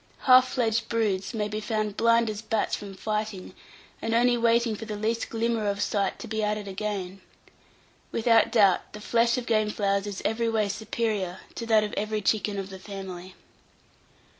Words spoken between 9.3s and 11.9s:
of game fowls is every way superior to that